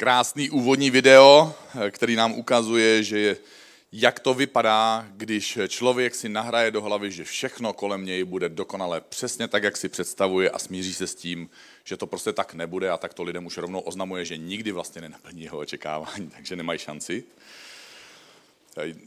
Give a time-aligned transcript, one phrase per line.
[0.00, 1.54] krásný úvodní video,
[1.90, 3.36] který nám ukazuje, že je,
[3.92, 9.00] jak to vypadá, když člověk si nahraje do hlavy, že všechno kolem něj bude dokonale
[9.00, 11.50] přesně tak, jak si představuje a smíří se s tím,
[11.84, 15.00] že to prostě tak nebude a tak to lidem už rovnou oznamuje, že nikdy vlastně
[15.00, 17.24] nenaplní jeho očekávání, takže nemají šanci.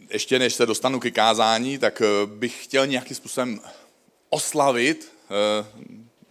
[0.10, 3.62] Ještě než se dostanu ke kázání, tak bych chtěl nějakým způsobem
[4.30, 5.66] oslavit eh,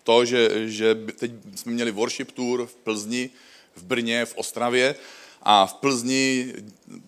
[0.03, 3.31] to, že, že teď jsme měli worship tour v Plzni,
[3.77, 4.95] v Brně, v Ostravě
[5.43, 6.53] a v Plzni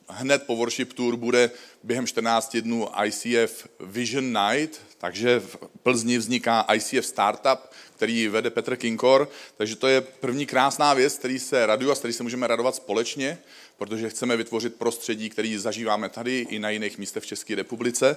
[0.09, 1.51] hned po worship tour bude
[1.83, 7.59] během 14 dnů ICF Vision Night, takže v Plzni vzniká ICF Startup,
[7.97, 12.13] který vede Petr Kinkor, takže to je první krásná věc, který se raduju a který
[12.13, 13.39] se můžeme radovat společně,
[13.79, 18.17] protože chceme vytvořit prostředí, který zažíváme tady i na jiných místech v České republice.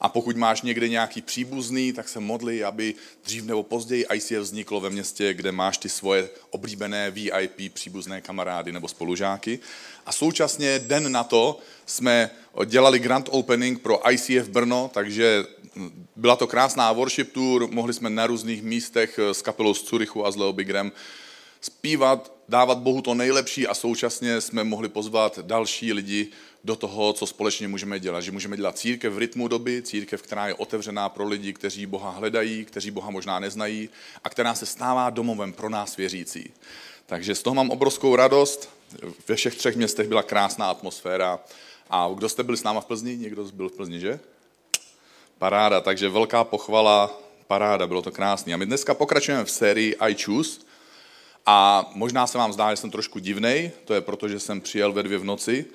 [0.00, 4.80] A pokud máš někde nějaký příbuzný, tak se modli, aby dřív nebo později ICF vzniklo
[4.80, 9.58] ve městě, kde máš ty svoje oblíbené VIP příbuzné kamarády nebo spolužáky.
[10.06, 12.30] A současně den na to jsme
[12.66, 15.44] dělali grand opening pro ICF Brno, takže
[16.16, 20.30] byla to krásná worship tour, mohli jsme na různých místech s kapelou z Curychu a
[20.30, 20.92] z Leo Bigrem
[21.60, 26.28] zpívat, dávat Bohu to nejlepší a současně jsme mohli pozvat další lidi
[26.64, 28.20] do toho, co společně můžeme dělat.
[28.20, 32.10] Že můžeme dělat církev v rytmu doby, církev, která je otevřená pro lidi, kteří Boha
[32.10, 33.88] hledají, kteří Boha možná neznají
[34.24, 36.50] a která se stává domovem pro nás věřící.
[37.06, 38.68] Takže z toho mám obrovskou radost.
[39.28, 41.40] Ve všech třech městech byla krásná atmosféra.
[41.90, 43.16] A kdo jste byli s náma v Plzni?
[43.16, 44.20] Někdo byl v Plzni, že?
[45.38, 48.54] Paráda, takže velká pochvala, paráda, bylo to krásné.
[48.54, 50.60] A my dneska pokračujeme v sérii I Choose.
[51.46, 54.92] A možná se vám zdá, že jsem trošku divnej, to je proto, že jsem přijel
[54.92, 55.66] ve dvě v noci,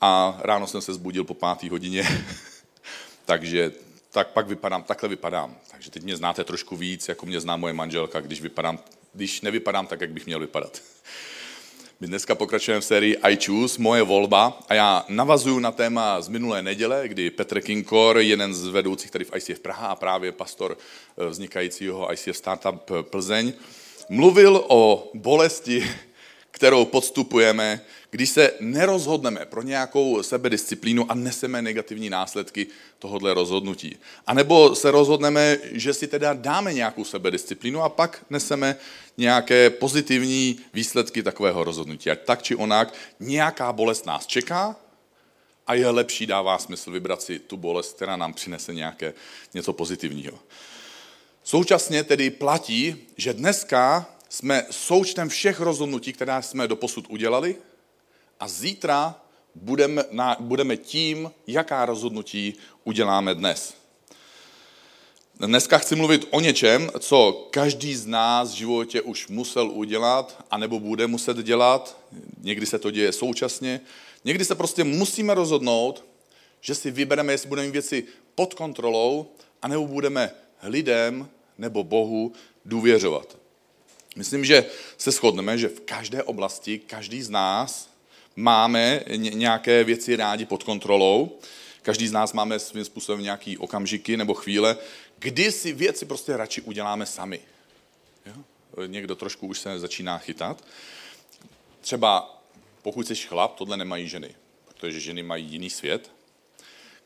[0.00, 2.24] a ráno jsem se zbudil po pátý hodině,
[3.24, 3.72] takže
[4.10, 5.56] tak pak vypadám, takhle vypadám.
[5.70, 8.78] Takže teď mě znáte trošku víc, jako mě zná moje manželka, když, vypadám,
[9.12, 10.82] když nevypadám tak, jak bych měl vypadat.
[12.00, 16.28] My dneska pokračujeme v sérii I Choose, moje volba, a já navazuju na téma z
[16.28, 20.78] minulé neděle, kdy Petr Kinkor, jeden z vedoucích tady v ICF Praha a právě pastor
[21.18, 23.52] eh, vznikajícího ICF Startup Plzeň,
[24.08, 25.90] mluvil o bolesti,
[26.50, 27.80] kterou podstupujeme,
[28.10, 32.66] když se nerozhodneme pro nějakou sebedisciplínu a neseme negativní následky
[32.98, 33.96] tohohle rozhodnutí.
[34.26, 38.76] A nebo se rozhodneme, že si teda dáme nějakou sebedisciplínu a pak neseme
[39.16, 42.10] nějaké pozitivní výsledky takového rozhodnutí.
[42.10, 44.76] Ať tak či onak, nějaká bolest nás čeká
[45.66, 49.14] a je lepší, dává smysl vybrat si tu bolest, která nám přinese nějaké,
[49.54, 50.38] něco pozitivního.
[51.48, 57.56] Současně tedy platí, že dneska jsme součtem všech rozhodnutí, která jsme doposud udělali,
[58.40, 59.20] a zítra
[59.54, 63.74] budeme, na, budeme tím, jaká rozhodnutí uděláme dnes.
[65.34, 70.80] Dneska chci mluvit o něčem, co každý z nás v životě už musel udělat, anebo
[70.80, 71.98] bude muset dělat.
[72.40, 73.80] Někdy se to děje současně.
[74.24, 76.04] Někdy se prostě musíme rozhodnout,
[76.60, 79.26] že si vybereme, jestli budeme věci pod kontrolou,
[79.62, 80.30] anebo budeme
[80.62, 81.28] lidem
[81.58, 82.32] nebo Bohu
[82.64, 83.36] důvěřovat.
[84.16, 84.64] Myslím, že
[84.98, 87.90] se shodneme, že v každé oblasti každý z nás
[88.36, 91.38] máme nějaké věci rádi pod kontrolou.
[91.82, 94.76] Každý z nás máme svým způsobem nějaký okamžiky nebo chvíle,
[95.18, 97.40] kdy si věci prostě radši uděláme sami.
[98.26, 98.34] Jo?
[98.86, 100.64] Někdo trošku už se začíná chytat.
[101.80, 102.42] Třeba
[102.82, 104.34] pokud jsi chlap, tohle nemají ženy,
[104.68, 106.10] protože ženy mají jiný svět.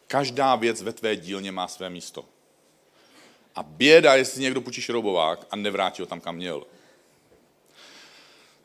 [0.07, 2.25] Každá věc ve tvé dílně má své místo.
[3.55, 6.67] A běda, jestli někdo půjčí šroubovák a nevrátí ho tam, kam měl.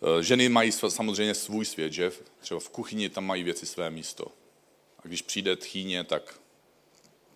[0.01, 2.11] Eh, ženy mají samozřejmě svůj svět, že?
[2.39, 4.25] Třeba v kuchyni tam mají věci své místo.
[4.99, 6.39] A když přijde tchýně, tak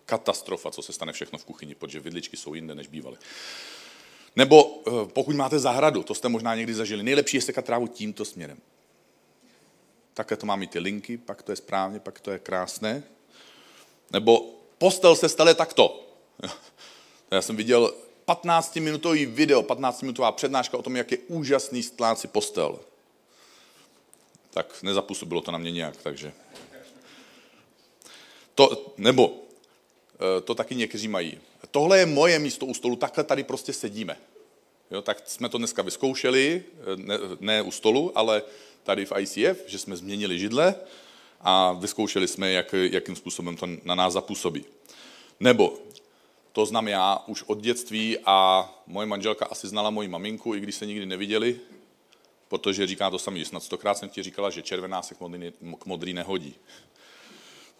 [0.06, 3.16] katastrofa, co se stane všechno v kuchyni, protože vidličky jsou jinde, než bývaly.
[4.36, 8.24] Nebo eh, pokud máte zahradu, to jste možná někdy zažili, nejlepší je sekat trávu tímto
[8.24, 8.58] směrem.
[10.14, 13.02] Takhle to má mít ty linky, pak to je správně, pak to je krásné.
[14.12, 16.06] Nebo postel se stane takto.
[17.30, 17.94] Já jsem viděl
[18.26, 22.78] 15-minutový video, 15-minutová přednáška o tom, jak je úžasný stlát si postel.
[24.50, 26.32] Tak nezapůsobilo to na mě nějak, takže...
[28.54, 29.34] To, nebo,
[30.14, 31.38] eh, to taky někteří mají.
[31.70, 34.16] Tohle je moje místo u stolu, takhle tady prostě sedíme.
[34.90, 38.42] Jo, tak jsme to dneska vyzkoušeli, eh, ne, ne u stolu, ale
[38.82, 40.74] tady v ICF, že jsme změnili židle
[41.40, 44.64] a vyzkoušeli jsme, jak, jakým způsobem to na nás zapůsobí.
[45.40, 45.78] Nebo
[46.52, 50.74] to znám já už od dětství a moje manželka asi znala moji maminku, i když
[50.74, 51.60] se nikdy neviděli,
[52.48, 53.44] protože říká to samý.
[53.44, 56.54] Snad stokrát jsem ti říkala, že červená se k modrý, k modrý nehodí.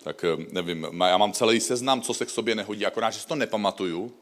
[0.03, 3.27] Tak eh, nevím, já mám celý seznam, co se k sobě nehodí, akorát, že si
[3.27, 4.13] to nepamatuju,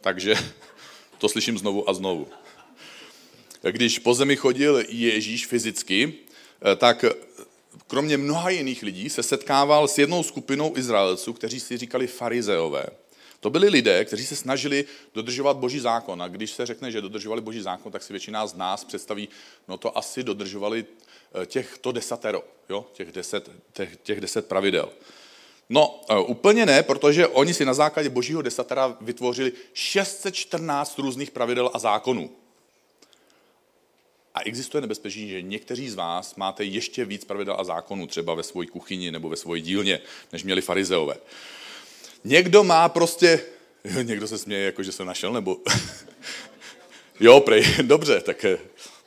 [0.00, 0.34] takže
[1.18, 2.28] to slyším znovu a znovu.
[3.70, 6.14] Když po zemi chodil Ježíš fyzicky,
[6.72, 7.04] eh, tak
[7.86, 12.86] kromě mnoha jiných lidí se setkával s jednou skupinou Izraelců, kteří si říkali farizeové.
[13.40, 16.22] To byli lidé, kteří se snažili dodržovat boží zákon.
[16.22, 19.28] A když se řekne, že dodržovali boží zákon, tak si většina z nás představí,
[19.68, 20.86] no to asi dodržovali
[21.42, 22.86] eh, těchto desatero, jo?
[22.92, 24.88] Těch, deset, těch, těch deset pravidel.
[25.68, 31.70] No, eh, úplně ne, protože oni si na základě božího desatera vytvořili 614 různých pravidel
[31.74, 32.30] a zákonů.
[34.34, 38.42] A existuje nebezpečí, že někteří z vás máte ještě víc pravidel a zákonů, třeba ve
[38.42, 40.00] své kuchyni nebo ve své dílně,
[40.32, 41.16] než měli farizeové.
[42.24, 43.40] Někdo má prostě,
[44.02, 45.56] někdo se směje, jako že se našel, nebo...
[47.20, 48.58] jo, prej, dobře, tak eh,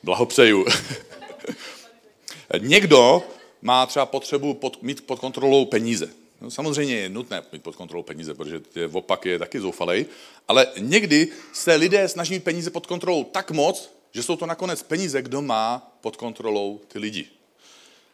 [0.02, 0.66] blahopřeju.
[2.58, 3.22] Někdo
[3.62, 6.10] má třeba potřebu pod, mít pod kontrolou peníze.
[6.40, 10.06] No, samozřejmě je nutné mít pod kontrolou peníze, protože je, opak je taky zoufalej,
[10.48, 14.82] ale někdy se lidé snaží mít peníze pod kontrolou tak moc, že jsou to nakonec
[14.82, 17.26] peníze, kdo má pod kontrolou ty lidi.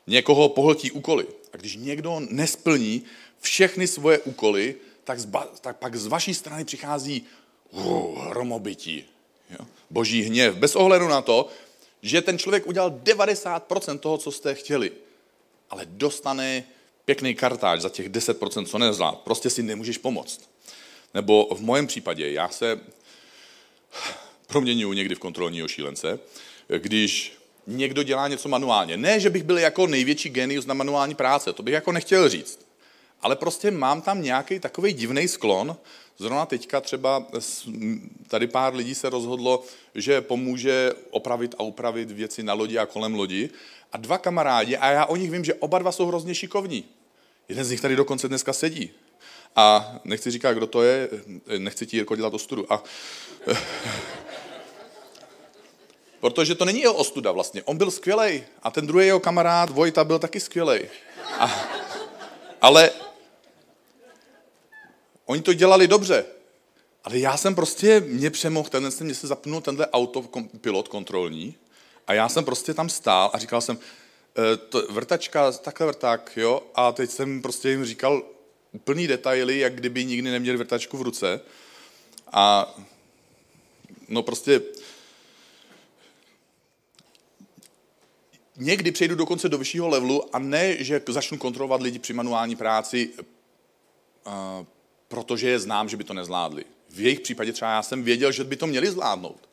[0.07, 1.27] Někoho pohltí úkoly.
[1.53, 3.03] A když někdo nesplní
[3.41, 4.75] všechny svoje úkoly,
[5.09, 7.27] tak, zba, tak pak z vaší strany přichází
[7.71, 9.05] uh, hromobytí.
[9.51, 9.67] Jo?
[9.91, 10.55] Boží hněv.
[10.55, 11.49] Bez ohledu na to,
[12.03, 14.93] že ten člověk udělal 90% toho, co jste chtěli.
[15.71, 16.65] Ale dostane
[17.05, 19.19] pěkný kartáč za těch 10%, co nezvlád.
[19.19, 20.51] Prostě si nemůžeš pomoct.
[21.15, 22.81] Nebo v mém případě, já se
[24.47, 26.19] proměňuji někdy v kontrolního šílence,
[26.79, 27.33] když
[27.67, 28.97] někdo dělá něco manuálně.
[28.97, 32.68] Ne, že bych byl jako největší genius na manuální práce, to bych jako nechtěl říct.
[33.23, 35.77] Ale prostě mám tam nějaký takový divný sklon.
[36.19, 37.27] Zrovna teďka třeba
[38.29, 39.63] tady pár lidí se rozhodlo,
[39.95, 43.51] že pomůže opravit a upravit věci na lodi a kolem lodi.
[43.93, 46.85] A dva kamarádi, a já o nich vím, že oba dva jsou hrozně šikovní.
[47.49, 48.91] Jeden z nich tady dokonce dneska sedí.
[49.57, 51.09] A nechci říkat, kdo to je,
[51.59, 52.73] nechci ti Jirko dělat ostudu.
[52.73, 52.83] A,
[56.21, 57.63] protože to není jeho ostuda vlastně.
[57.63, 60.89] On byl skvělej a ten druhý jeho kamarád Vojta byl taky skvělej.
[61.39, 61.69] A,
[62.61, 62.91] ale
[65.29, 66.25] oni to dělali dobře.
[67.05, 71.55] Ale já jsem prostě, mě přemohl, ten, mě se zapnul tenhle autopilot kontrolní
[72.07, 73.79] a já jsem prostě tam stál a říkal jsem,
[74.53, 78.23] e, to, vrtačka, takhle vrták, jo, a teď jsem prostě jim říkal
[78.73, 81.41] úplný detaily, jak kdyby nikdy neměli vrtačku v ruce.
[82.33, 82.75] A
[84.09, 84.61] no prostě
[88.57, 93.11] někdy přejdu dokonce do vyššího levelu a ne, že začnu kontrolovat lidi při manuální práci,
[94.27, 94.67] uh,
[95.09, 96.65] protože je znám, že by to nezvládli.
[96.91, 99.49] V jejich případě třeba já jsem věděl, že by to měli zvládnout.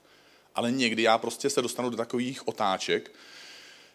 [0.56, 3.12] Ale někdy já prostě se dostanu do takových otáček,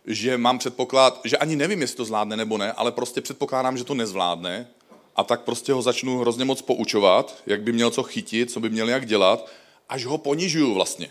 [0.06, 3.84] že mám předpoklad, že ani nevím, jestli to zvládne nebo ne, ale prostě předpokládám, že
[3.84, 4.68] to nezvládne
[5.16, 8.70] a tak prostě ho začnu hrozně moc poučovat, jak by měl co chytit, co by
[8.70, 9.50] měl jak dělat,
[9.88, 11.10] až ho ponižuju vlastně.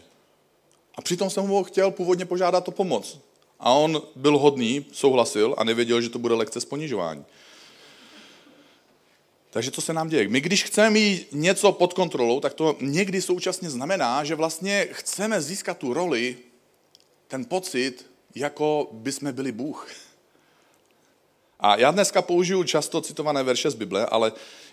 [0.96, 3.20] A přitom jsem ho chtěl původně požádat o pomoc.
[3.60, 7.26] A on byl hodný, souhlasil a nevěděl, že to bude lekce z ponižování.
[9.50, 10.28] Takže co se nám děje?
[10.28, 15.42] My když chceme mít něco pod kontrolou, tak to někdy současně znamená, že vlastně chceme
[15.42, 16.38] získat tu roli,
[17.28, 18.06] ten pocit,
[18.36, 19.88] jako by jsme byli Bůh.
[21.60, 24.32] A já dneska použiju často citované verše z Bible, ale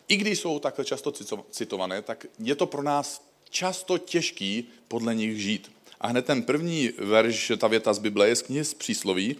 [0.08, 1.12] i když jsou takhle často
[1.50, 5.72] citované, tak je to pro nás často těžký podle nich žít.
[6.00, 9.36] A hned ten první verš, ta věta z Bible je z knihy z přísloví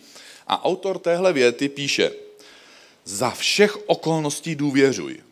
[0.46, 2.10] a autor téhle věty píše
[3.04, 5.22] za všech okolností důvěřuj.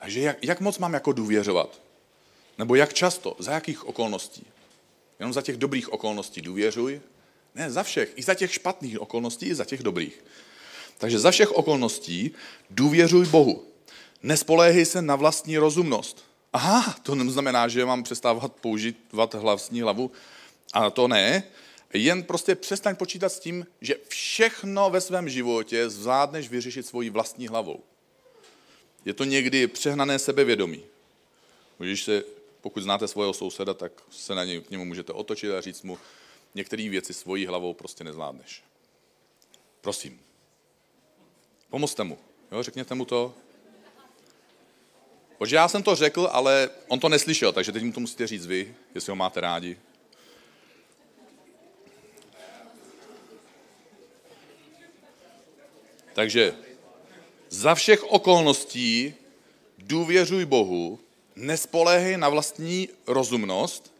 [0.00, 1.80] Takže jak, jak moc mám jako důvěřovat?
[2.58, 3.36] Nebo jak často?
[3.38, 4.46] Za jakých okolností?
[5.18, 7.00] Jenom za těch dobrých okolností důvěřuj?
[7.54, 8.12] Ne, za všech.
[8.16, 10.24] I za těch špatných okolností, i za těch dobrých.
[10.98, 12.30] Takže za všech okolností
[12.70, 13.64] důvěřuj Bohu.
[14.22, 16.24] Nespoléhej se na vlastní rozumnost.
[16.52, 20.10] Aha, to neznamená, že mám přestávat používat vlastní hlavu.
[20.72, 21.42] A to ne.
[21.92, 27.48] Jen prostě přestaň počítat s tím, že všechno ve svém životě zvládneš vyřešit svojí vlastní
[27.48, 27.82] hlavou.
[29.04, 30.84] Je to někdy přehnané sebevědomí.
[31.78, 32.24] Můžeš se,
[32.60, 35.98] pokud znáte svého souseda, tak se na něj, k němu můžete otočit a říct mu,
[36.54, 38.62] některé věci svojí hlavou prostě nezvládneš.
[39.80, 40.20] Prosím.
[41.70, 42.18] Pomozte mu.
[42.52, 43.34] Jo, řekněte mu to.
[45.38, 48.46] Protože já jsem to řekl, ale on to neslyšel, takže teď mu to musíte říct
[48.46, 49.78] vy, jestli ho máte rádi.
[56.12, 56.54] Takže
[57.50, 59.14] za všech okolností
[59.78, 60.98] důvěřuj Bohu,
[61.36, 63.92] nespoléhej na vlastní rozumnost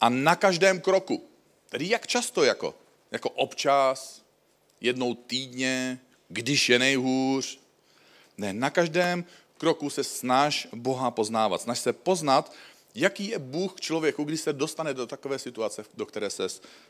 [0.00, 1.22] a na každém kroku.
[1.68, 2.74] Tedy jak často jako?
[3.10, 4.22] Jako občas,
[4.80, 7.58] jednou týdně, když je nejhůř.
[8.38, 9.24] Ne, na každém
[9.58, 11.62] kroku se snaž Boha poznávat.
[11.62, 12.52] Snaž se poznat,
[12.94, 16.46] jaký je Bůh k člověku, když se dostane do takové situace, do které se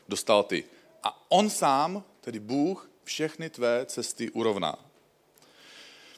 [0.07, 0.63] dostal ty.
[1.03, 4.92] a on sám, tedy Bůh, všechny tvé cesty urovná.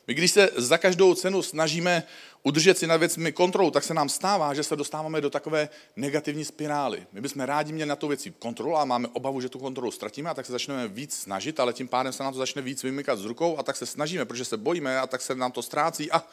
[0.08, 2.04] My když se za každou cenu snažíme
[2.44, 6.46] udržet si nad věcmi kontrolu, tak se nám stává, že se dostáváme do takové negativní
[6.46, 7.08] spirály.
[7.12, 10.30] My bychom rádi měli na to věci kontrolu a máme obavu, že tu kontrolu ztratíme
[10.30, 13.20] a tak se začneme víc snažit, ale tím pádem se nám to začne víc vymykat
[13.20, 16.12] z rukou a tak se snažíme, protože se bojíme a tak se nám to ztrácí
[16.12, 16.24] a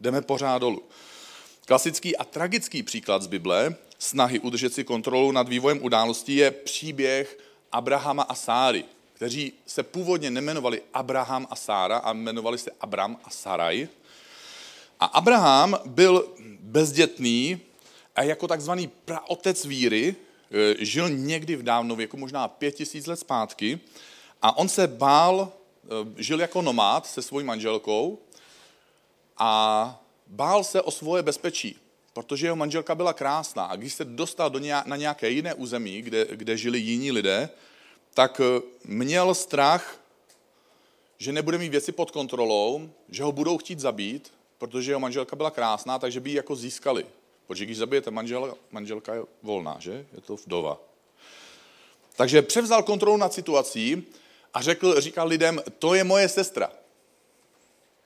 [0.00, 0.82] jdeme pořád dolů.
[1.64, 7.38] Klasický a tragický příklad z Bible snahy udržet si kontrolu nad vývojem událostí je příběh
[7.72, 8.84] Abrahama a Sáry,
[9.16, 13.88] kteří se původně nemenovali Abraham a Sára, a jmenovali se Abram a Saraj.
[15.00, 16.28] A Abraham byl
[16.60, 17.60] bezdětný
[18.16, 20.14] a jako takzvaný praotec víry
[20.50, 23.80] e, žil někdy v dávno věku, možná pět tisíc let zpátky,
[24.42, 25.52] a on se bál,
[25.84, 28.18] e, žil jako nomád se svojí manželkou
[29.38, 31.76] a bál se o svoje bezpečí,
[32.12, 36.02] protože jeho manželka byla krásná a když se dostal do nějak, na nějaké jiné území,
[36.02, 37.48] kde, kde žili jiní lidé,
[38.16, 40.00] tak eh, měl strach,
[41.18, 45.50] že nebude mít věci pod kontrolou, že ho budou chtít zabít, protože jeho manželka byla
[45.50, 47.06] krásná, takže by ji jako získali.
[47.46, 50.06] Protože když zabijete manžela, manželka je volná, že?
[50.12, 50.80] Je to vdova.
[52.16, 54.06] Takže převzal kontrolu nad situací
[54.54, 56.70] a řekl, říkal lidem, to je moje sestra.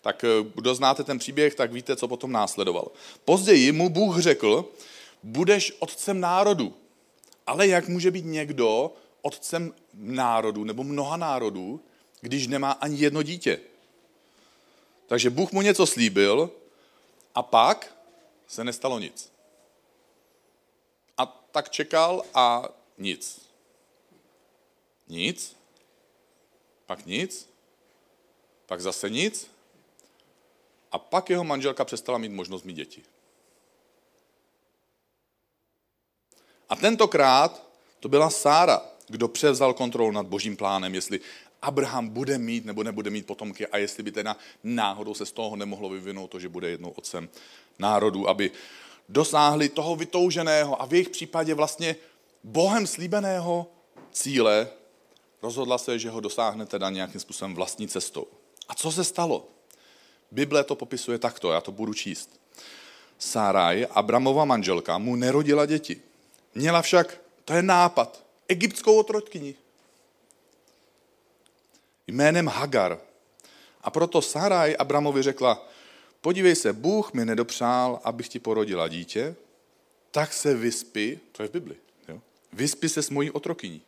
[0.01, 2.91] Tak eh, kdo znáte ten příběh, tak víte, co potom následoval.
[3.25, 4.65] Později mu Bůh řekl,
[5.23, 6.75] budeš otcem národu.
[7.47, 11.81] Ale jak může být někdo otcem národů nebo mnoha národů,
[12.21, 13.61] když nemá ani jedno dítě?
[15.07, 16.51] Takže Bůh mu něco slíbil
[17.35, 17.97] a pak
[18.47, 19.33] se nestalo nic.
[21.19, 23.41] A tak čekal a nic.
[25.09, 25.57] Nic.
[26.87, 27.49] Pak nic.
[28.67, 29.51] Pak zase nic.
[30.93, 33.03] A pak jeho manželka přestala mít možnost mít děti.
[36.69, 37.63] A tentokrát
[38.01, 41.21] to byla Sára, kdo převzal kontrolu nad božím plánem, jestli
[41.63, 45.57] Abraham bude mít nebo nebude mít potomky a jestli by teda náhodou se z toho
[45.57, 47.29] nemohlo vyvinout to, že bude jednou otcem
[47.79, 48.51] národů, aby
[49.09, 51.97] dosáhli toho vytouženého a v jejich případě vlastně
[52.45, 53.67] Bohem slíbeného
[54.13, 54.69] cíle,
[55.43, 58.27] rozhodla se, že ho dosáhne teda nějakým způsobem vlastní cestou.
[58.69, 59.49] A co se stalo?
[60.31, 62.41] Bible to popisuje takto, já to budu číst.
[63.19, 66.03] Sáraj, Abramova manželka, mu nerodila děti.
[66.55, 69.55] Měla však, to je nápad, egyptskou otrotkyni.
[72.07, 73.01] Jménem Hagar.
[73.81, 75.69] A proto Sáraj Abramovi řekla,
[76.21, 79.37] podívej se, Bůh mi nedopřál, abych ti porodila dítě,
[80.11, 81.77] tak se vyspí, to je v Bibli,
[82.09, 82.21] jo?
[82.53, 83.83] vyspí se s mojí otrokyní.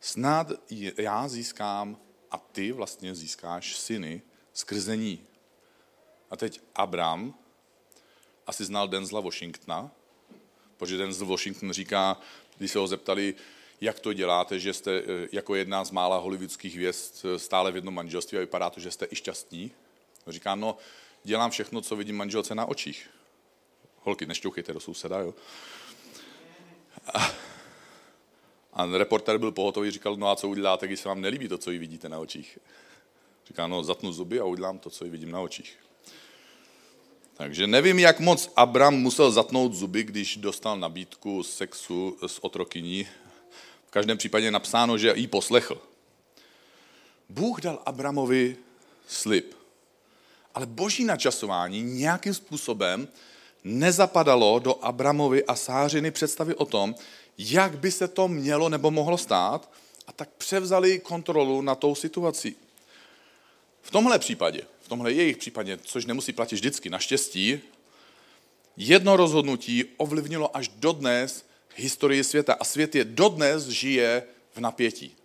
[0.00, 0.52] Snad
[0.96, 1.96] já získám
[2.30, 4.22] a ty vlastně získáš syny
[4.54, 5.26] skrze ní.
[6.30, 7.34] A teď Abram
[8.46, 9.90] asi znal Denzla Washingtona,
[10.80, 12.20] protože Denzel Washington říká,
[12.60, 13.34] když se ho zeptali,
[13.80, 17.74] jak to děláte, že jste eh, jako jedna z mála hollywoodských hvězd eh, stále v
[17.74, 19.70] jednom manželství a vypadá to, že jste i šťastní.
[20.26, 20.76] Říká, no,
[21.24, 23.10] dělám všechno, co vidím manželce na očích.
[24.02, 25.34] Holky, nešťouchejte do souseda, jo.
[27.14, 27.32] A,
[28.72, 31.70] a reporter byl pohotový, říkal, no a co uděláte, když se vám nelíbí to, co
[31.70, 32.58] jí vidíte na očích?
[33.46, 35.78] Říká, no zatnu zuby a udělám to, co vidím na očích.
[37.40, 43.08] Takže nevím, jak moc Abram musel zatnout zuby, když dostal nabídku sexu s otrokyní.
[43.86, 45.82] V každém případě je napsáno, že jí poslechl.
[47.28, 48.56] Bůh dal Abramovi
[49.08, 49.54] slib.
[50.54, 53.08] Ale boží načasování nějakým způsobem
[53.64, 56.94] nezapadalo do Abramovi a Sářiny představy o tom,
[57.38, 59.72] jak by se to mělo nebo mohlo stát,
[60.06, 62.56] a tak převzali kontrolu na tou situací.
[63.82, 67.60] V tomhle případě, tomhle jejich případě, což nemusí platit vždycky, naštěstí,
[68.76, 75.16] jedno rozhodnutí ovlivnilo až dodnes historii světa a svět je dodnes žije v napětí.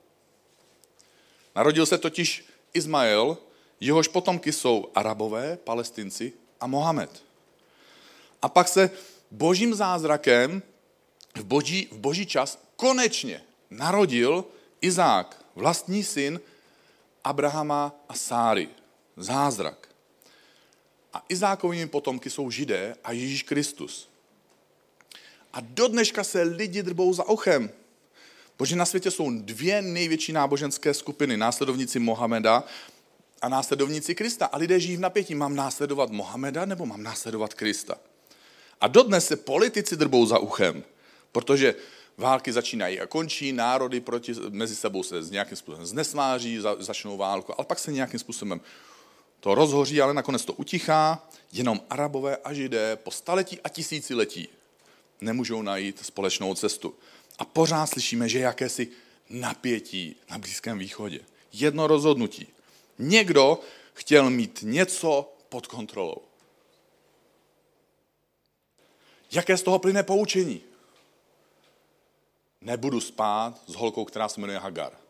[1.55, 3.37] Narodil se totiž Izmael,
[3.79, 7.23] jehož potomky jsou Arabové, Palestinci a Mohamed.
[8.41, 8.89] A pak se
[9.31, 10.61] božím zázrakem
[11.35, 14.45] v boží, v boží čas konečně narodil
[14.81, 16.39] Izák, vlastní syn,
[17.23, 18.69] Abrahama a Sáry.
[19.17, 19.87] Zázrak.
[21.13, 24.09] A Izákovými potomky jsou židé a Ježíš Kristus.
[25.53, 27.69] A do dneška se lidi drbou za ochem.
[28.57, 31.37] Protože na světě jsou dvě největší náboženské skupiny.
[31.37, 32.63] Následovníci Mohameda
[33.41, 34.45] a následovníci Krista.
[34.45, 35.35] A lidé žijí v napětí.
[35.35, 37.97] Mám následovat Mohameda nebo mám následovat Krista?
[38.81, 40.83] A dodnes se politici drbou za uchem.
[41.31, 41.75] Protože
[42.17, 47.53] války začínají a končí, národy proti, mezi sebou se nějakým způsobem znesváří, za, začnou válku,
[47.57, 48.61] ale pak se nějakým způsobem
[49.39, 54.49] to rozhoří, ale nakonec to utichá, jenom arabové a židé po staletí a tisíciletí
[55.21, 56.95] nemůžou najít společnou cestu.
[57.39, 58.87] A pořád slyšíme, že jakési
[59.29, 61.19] napětí na Blízkém východě.
[61.53, 62.47] Jedno rozhodnutí.
[62.99, 63.59] Někdo
[63.93, 66.17] chtěl mít něco pod kontrolou.
[69.31, 70.61] Jaké z toho plyne poučení?
[72.61, 75.04] Nebudu spát s holkou, která se jmenuje Hagar.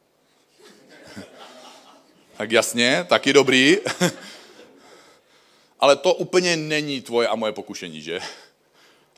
[2.37, 3.77] Tak jasně, taky dobrý.
[5.79, 8.19] Ale to úplně není tvoje a moje pokušení, že?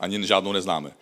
[0.00, 0.92] Ani žádnou neznáme.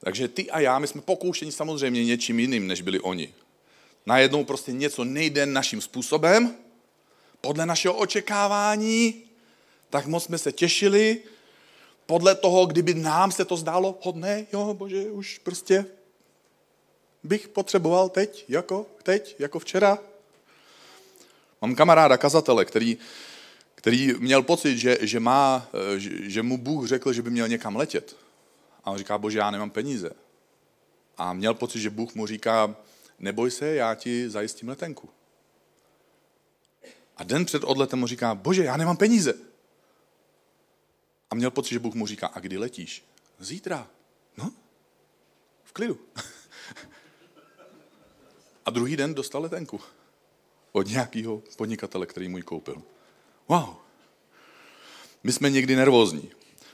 [0.00, 3.34] Takže ty a já, my jsme pokoušeni samozřejmě něčím jiným, než byli oni.
[4.06, 6.56] Najednou prostě něco nejde naším způsobem,
[7.40, 9.22] podle našeho očekávání,
[9.90, 11.20] tak moc jsme se těšili,
[12.06, 15.86] podle toho, kdyby nám se to zdálo hodné, jo, bože, už prostě
[17.22, 19.98] bych potřeboval teď, jako teď, jako včera.
[21.62, 22.98] Mám kamaráda, kazatele, který,
[23.74, 27.76] který měl pocit, že, že, má, že, že mu Bůh řekl, že by měl někam
[27.76, 28.16] letět.
[28.84, 30.10] A on říká, bože, já nemám peníze.
[31.16, 32.76] A měl pocit, že Bůh mu říká,
[33.18, 35.08] neboj se, já ti zajistím letenku.
[37.16, 39.34] A den před odletem mu říká, bože, já nemám peníze.
[41.30, 43.04] A měl pocit, že Bůh mu říká, a kdy letíš?
[43.38, 43.88] Zítra.
[44.36, 44.52] No,
[45.64, 45.98] v klidu.
[48.66, 49.80] A druhý den dostal letenku
[50.76, 52.82] od nějakého podnikatele, který mu ji koupil.
[53.48, 53.76] Wow.
[55.22, 56.30] My jsme někdy nervózní.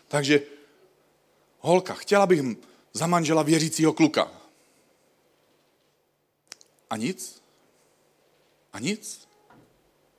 [0.09, 0.43] Takže
[1.59, 2.41] holka, chtěla bych
[2.93, 4.31] za manžela věřícího kluka.
[6.91, 7.43] A nic?
[8.73, 9.29] A nic?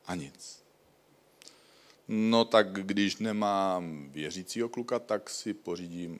[0.05, 0.63] A nic.
[2.07, 6.19] No tak když nemám věřícího kluka, tak si pořídím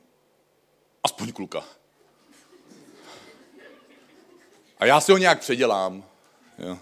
[1.03, 1.63] aspoň kluka.
[4.77, 6.05] A já si ho nějak předělám.
[6.57, 6.79] Jo.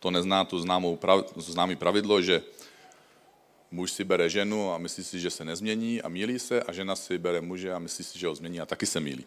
[0.00, 0.98] To nezná tu známou,
[1.36, 2.42] známý pravidlo, že
[3.70, 6.96] muž si bere ženu a myslí si, že se nezmění a mílí se a žena
[6.96, 9.24] si bere muže a myslí si, že ho změní a taky se mílí.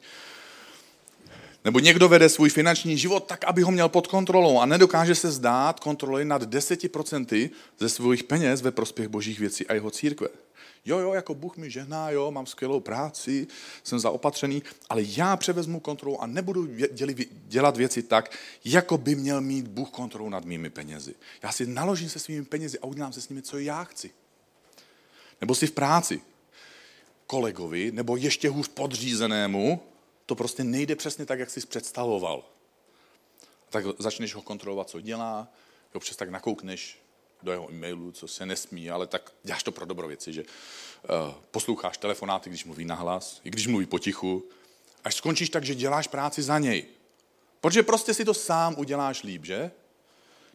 [1.65, 5.31] Nebo někdo vede svůj finanční život tak, aby ho měl pod kontrolou a nedokáže se
[5.31, 7.49] zdát kontroly nad 10%
[7.79, 10.27] ze svých peněz ve prospěch božích věcí a jeho církve.
[10.85, 13.47] Jo, jo, jako Bůh mi žehná, jo, mám skvělou práci,
[13.83, 16.67] jsem zaopatřený, ale já převezmu kontrolu a nebudu
[17.47, 21.15] dělat věci tak, jako by měl mít Bůh kontrolu nad mými penězi.
[21.43, 24.11] Já si naložím se svými penězi a udělám se s nimi, co já chci.
[25.41, 26.21] Nebo si v práci
[27.27, 29.81] kolegovi, nebo ještě hůř podřízenému,
[30.25, 32.43] to prostě nejde přesně tak, jak jsi představoval.
[33.69, 35.47] Tak začneš ho kontrolovat, co dělá,
[35.93, 36.99] občas tak nakoukneš
[37.43, 41.33] do jeho e-mailu, co se nesmí, ale tak děláš to pro dobro věci, že uh,
[41.51, 44.43] posloucháš telefonáty, když mluví nahlas, i když mluví potichu,
[45.03, 46.85] až skončíš tak, že děláš práci za něj.
[47.61, 49.71] Protože prostě si to sám uděláš líp, že?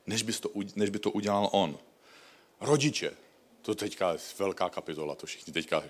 [0.07, 1.78] Než, bys to, než by to udělal on.
[2.61, 3.12] Rodiče,
[3.62, 5.83] to teďka je velká kapitola, to všichni teďka,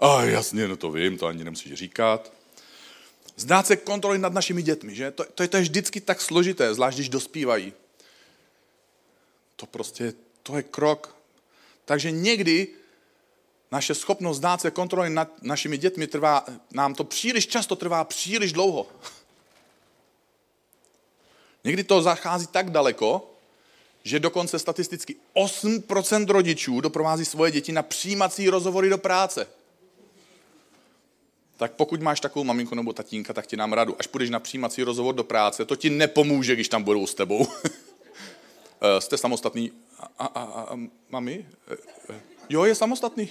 [0.00, 2.32] a jasně, no to vím, to ani nemusíš říkat.
[3.36, 5.10] Zdát se kontroly nad našimi dětmi, že?
[5.10, 7.72] To, to, to je vždycky tak složité, zvlášť když dospívají.
[9.56, 11.16] To prostě, to je krok.
[11.84, 12.68] Takže někdy
[13.70, 18.52] naše schopnost zdát se kontroly nad našimi dětmi trvá, nám to příliš často trvá příliš
[18.52, 18.86] dlouho.
[21.64, 23.30] Někdy to zachází tak daleko,
[24.02, 29.46] že dokonce statisticky 8% rodičů doprovází svoje děti na přijímací rozhovory do práce
[31.56, 33.96] tak pokud máš takovou maminku nebo tatínka, tak ti nám radu.
[33.98, 37.46] Až půjdeš na přijímací rozhovor do práce, to ti nepomůže, když tam budou s tebou.
[38.82, 39.72] Eh, jste samostatný?
[39.98, 40.78] A, a, a, a
[41.10, 41.46] mami?
[41.68, 41.76] Eh,
[42.10, 43.28] eh, jo, je samostatný.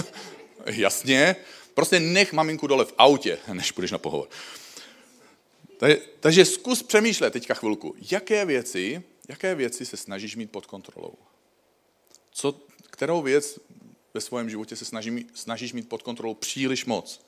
[0.66, 1.36] Jasně.
[1.74, 4.28] Prostě nech maminku dole v autě, než půjdeš na pohovor.
[6.20, 11.14] Takže zkus přemýšlet teďka chvilku, jaké věci, jaké věci se snažíš mít pod kontrolou.
[12.30, 13.58] Co, kterou věc
[14.14, 17.20] ve svém životě se snaží, snažíš mít pod kontrolou příliš moc.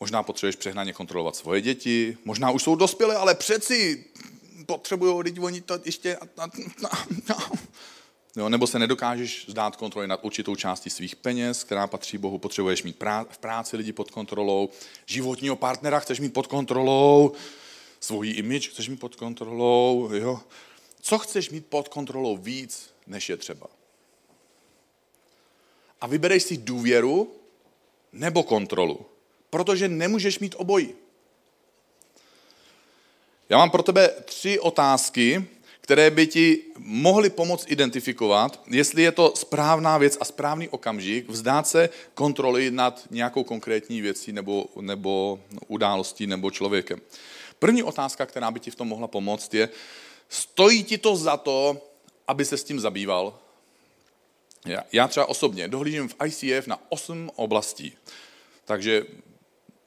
[0.00, 4.04] Možná potřebuješ přehnaně kontrolovat svoje děti, možná už jsou dospělé, ale přeci
[4.66, 6.18] potřebují, teď oni to ještě...
[8.36, 12.82] Jo, nebo se nedokážeš zdát kontroly nad určitou částí svých peněz, která patří Bohu, potřebuješ
[12.82, 14.68] mít prá- v práci lidi pod kontrolou,
[15.06, 17.32] životního partnera chceš mít pod kontrolou,
[18.00, 20.40] svůj image chceš mít pod kontrolou, jo.
[21.00, 23.66] Co chceš mít pod kontrolou víc, než je třeba?
[26.00, 27.32] A vybereš si důvěru
[28.12, 29.06] nebo kontrolu
[29.50, 30.94] protože nemůžeš mít obojí.
[33.48, 35.44] Já mám pro tebe tři otázky,
[35.80, 41.68] které by ti mohly pomoct identifikovat, jestli je to správná věc a správný okamžik vzdát
[41.68, 47.00] se kontroly nad nějakou konkrétní věcí nebo, nebo událostí nebo člověkem.
[47.58, 49.68] První otázka, která by ti v tom mohla pomoct, je,
[50.28, 51.86] stojí ti to za to,
[52.28, 53.38] aby se s tím zabýval?
[54.66, 57.96] Já, já třeba osobně dohlížím v ICF na osm oblastí.
[58.64, 59.04] Takže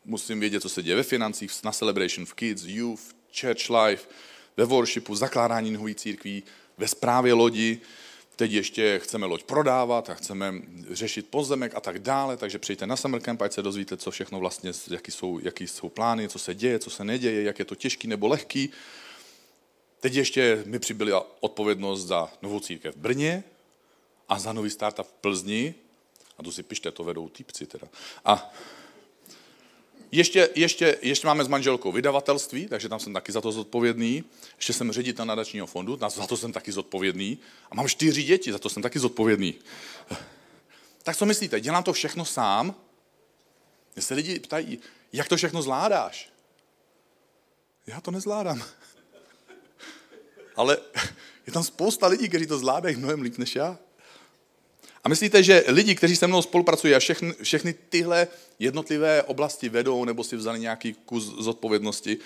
[0.05, 3.01] musím vědět, co se děje ve financích, na Celebration v Kids, Youth,
[3.39, 4.07] Church Life,
[4.57, 6.43] ve worshipu, zakládání nových církví,
[6.77, 7.81] ve správě lodi,
[8.35, 10.53] teď ještě chceme loď prodávat a chceme
[10.89, 14.39] řešit pozemek a tak dále, takže přijďte na Summer Camp, ať se dozvíte, co všechno
[14.39, 17.75] vlastně, jaký jsou, jaký jsou plány, co se děje, co se neděje, jak je to
[17.75, 18.69] těžký nebo lehký.
[19.99, 23.43] Teď ještě mi přibyla odpovědnost za novou církev v Brně
[24.29, 25.75] a za nový startup v Plzni.
[26.37, 27.87] A tu si pište, to vedou týpci teda.
[28.25, 28.53] A
[30.13, 34.23] ještě, ještě, ještě máme s manželkou vydavatelství, takže tam jsem taky za to zodpovědný.
[34.55, 37.39] Ještě jsem ředitel nadačního fondu, za to jsem taky zodpovědný.
[37.71, 39.55] A mám čtyři děti, za to jsem taky zodpovědný.
[41.03, 42.75] Tak co myslíte, dělám to všechno sám?
[43.95, 44.79] Mě se lidi ptají,
[45.13, 46.29] jak to všechno zvládáš?
[47.87, 48.63] Já to nezvládám.
[50.55, 50.77] Ale
[51.47, 53.79] je tam spousta lidí, kteří to zvládají mnohem líp než já.
[55.03, 58.27] A myslíte, že lidi, kteří se mnou spolupracují a všechny, všechny tyhle
[58.59, 62.17] jednotlivé oblasti vedou nebo si vzali nějaký kus zodpovědnosti,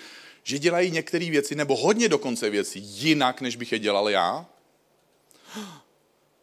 [0.42, 4.46] že dělají některé věci, nebo hodně dokonce věci, jinak, než bych je dělal já?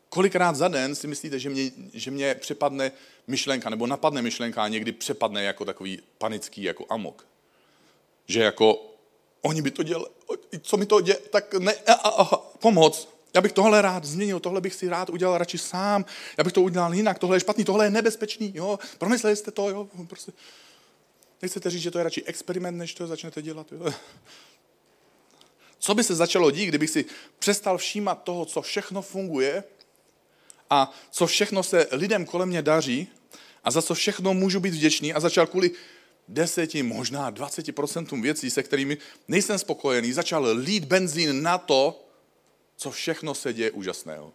[0.09, 2.91] Kolikrát za den si myslíte, že mě, že mě přepadne
[3.27, 7.27] myšlenka, nebo napadne myšlenka a někdy přepadne jako takový panický jako amok?
[8.27, 8.95] Že jako,
[9.41, 10.05] oni by to dělali,
[10.61, 14.39] co mi to děje, tak ne, a, a, a, pomoc, já bych tohle rád změnil,
[14.39, 16.05] tohle bych si rád udělal radši sám,
[16.37, 19.69] já bych to udělal jinak, tohle je špatný, tohle je nebezpečný, jo, promysleli jste to,
[19.69, 20.31] jo, prostě.
[21.41, 23.93] Nechcete říct, že to je radši experiment, než to začnete dělat, jo.
[25.79, 27.05] Co by se začalo dít, kdybych si
[27.39, 29.63] přestal všímat toho, co všechno funguje
[30.69, 33.07] a co všechno se lidem kolem mě daří
[33.63, 35.71] a za co všechno můžu být vděčný a začal kvůli
[36.27, 42.04] deseti, možná 20% věcí, se kterými nejsem spokojený, začal lít benzín na to,
[42.77, 44.33] co všechno se děje úžasného.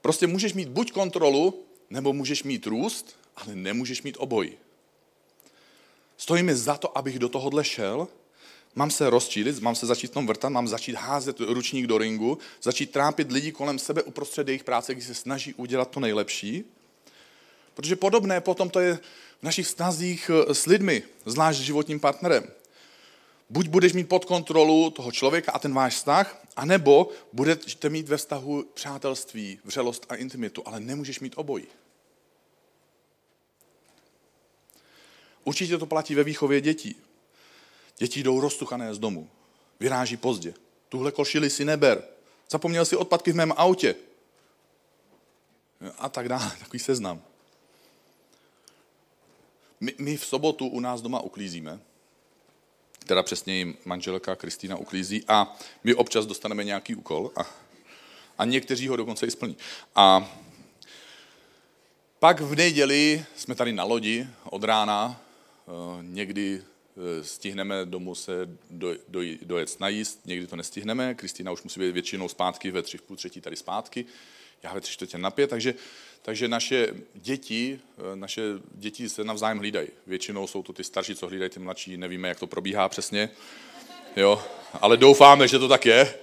[0.00, 4.52] Prostě můžeš mít buď kontrolu, nebo můžeš mít růst, ale nemůžeš mít obojí.
[6.16, 8.08] Stojí mi za to, abych do tohohle šel,
[8.74, 12.90] mám se rozčílit, mám se začít tom vrtat, mám začít házet ručník do ringu, začít
[12.90, 16.64] trápit lidi kolem sebe uprostřed jejich práce, když se snaží udělat to nejlepší.
[17.74, 18.94] Protože podobné potom to je
[19.40, 22.44] v našich vztazích eh, s lidmi, zvlášť s životním partnerem
[23.52, 28.16] buď budeš mít pod kontrolu toho člověka a ten váš vztah, anebo budete mít ve
[28.16, 31.66] vztahu přátelství, vřelost a intimitu, ale nemůžeš mít obojí.
[35.44, 36.96] Určitě to platí ve výchově dětí.
[37.98, 39.30] Děti jdou roztuchané z domu.
[39.80, 40.54] Vyráží pozdě.
[40.88, 42.04] Tuhle košili si neber.
[42.50, 43.94] Zapomněl si odpadky v mém autě.
[45.98, 47.22] A tak dále, takový seznam.
[49.80, 51.80] My, my v sobotu u nás doma uklízíme
[53.04, 57.40] teda přesněji manželka Kristýna uklízí a my občas dostaneme nějaký úkol a,
[58.38, 59.56] a někteří ho dokonce i splní.
[59.94, 60.32] A
[62.18, 68.48] pak v neděli jsme tady na lodi od rána, eh, někdy eh, stihneme domů se
[68.70, 72.98] do, do, dojet najíst, někdy to nestihneme, Kristýna už musí být většinou zpátky ve tři
[72.98, 74.04] v půl třetí tady zpátky,
[74.62, 75.74] já ve tři čtvrtě na pět, takže,
[76.22, 78.42] takže naše děti, eh, naše
[78.74, 79.88] děti se navzájem hlídají.
[80.06, 83.30] Většinou jsou to ty starší, co hlídají ty mladší, nevíme, jak to probíhá přesně.
[84.16, 84.42] Jo,
[84.80, 86.14] ale doufáme, že to tak je.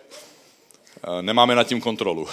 [1.04, 2.28] Eh, nemáme nad tím kontrolu.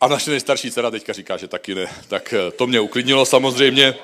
[0.00, 1.86] A naše nejstarší dcera teďka říká, že taky ne.
[2.08, 3.94] Tak eh, to mě uklidnilo samozřejmě.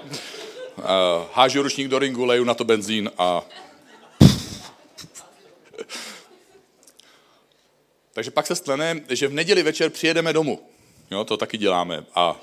[1.33, 3.45] Hážu ručník do ringu, leju na to benzín a
[8.13, 10.69] Takže pak se stane, že v neděli večer přijedeme domů.
[11.11, 12.05] Jo, to taky děláme.
[12.15, 12.41] A,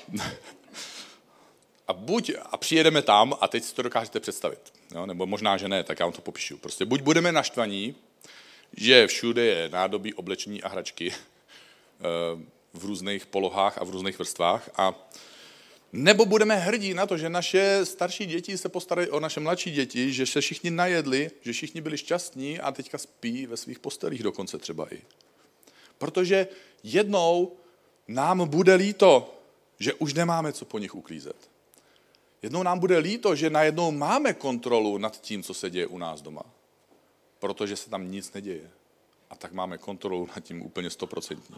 [1.87, 4.59] a buď a přijedeme tam, a teď si to dokážete představit.
[4.95, 6.57] Jo, nebo možná, že ne, tak já vám to popíšu.
[6.57, 7.95] Prostě buď budeme naštvaní,
[8.77, 11.15] že všude je nádobí, oblečení a hračky eh,
[12.73, 15.09] v různých polohách a v různých vrstvách a
[15.93, 20.13] nebo budeme hrdí na to, že naše starší děti se postarají o naše mladší děti,
[20.13, 24.57] že se všichni najedli, že všichni byli šťastní a teďka spí ve svých postelích dokonce
[24.57, 25.01] třeba i.
[25.99, 26.47] Protože
[26.83, 27.51] jednou
[28.07, 29.35] nám bude líto,
[29.79, 31.35] že už nemáme co po nich uklízet.
[32.41, 36.21] Jednou nám bude líto, že najednou máme kontrolu nad tím, co se děje u nás
[36.21, 36.43] doma.
[37.39, 38.71] Protože se tam nic neděje.
[39.29, 41.55] A tak máme kontrolu nad tím úplně stoprocentní.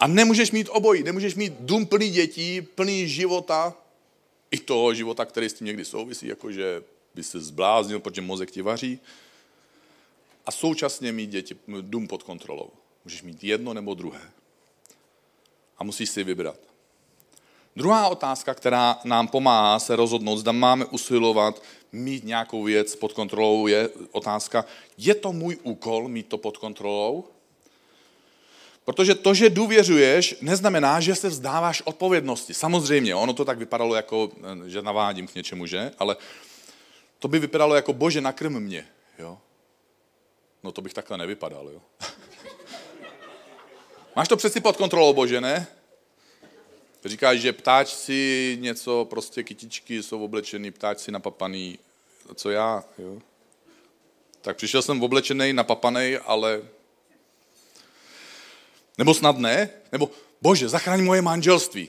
[0.00, 1.02] A nemůžeš mít obojí.
[1.02, 3.74] Nemůžeš mít dům plný dětí, plný života,
[4.50, 6.82] i toho života, který s tím někdy souvisí, jakože
[7.14, 9.00] by se zbláznil, protože mozek ti vaří
[10.48, 12.70] a současně mít děti, dům pod kontrolou.
[13.04, 14.30] Můžeš mít jedno nebo druhé.
[15.78, 16.56] A musíš si vybrat.
[17.76, 23.66] Druhá otázka, která nám pomáhá se rozhodnout, zda máme usilovat mít nějakou věc pod kontrolou,
[23.66, 24.64] je otázka,
[24.98, 27.24] je to můj úkol mít to pod kontrolou?
[28.84, 32.54] Protože to, že důvěřuješ, neznamená, že se vzdáváš odpovědnosti.
[32.54, 34.30] Samozřejmě, ono to tak vypadalo jako,
[34.66, 35.92] že navádím k něčemu, že?
[35.98, 36.16] Ale
[37.18, 38.86] to by vypadalo jako, bože, nakrm mě.
[39.18, 39.38] Jo?
[40.62, 41.70] No to bych takhle nevypadal.
[41.70, 41.80] Jo?
[44.16, 45.66] Máš to přeci pod kontrolou, bože, ne?
[47.04, 51.78] Říkáš, že ptáčci něco, prostě kytičky jsou oblečený, ptáčci napapaný,
[52.34, 53.18] co já, jo?
[54.40, 56.62] Tak přišel jsem oblečený, napapaný, ale
[58.98, 59.70] nebo snad ne?
[59.92, 60.10] Nebo
[60.42, 61.88] bože, zachraň moje manželství.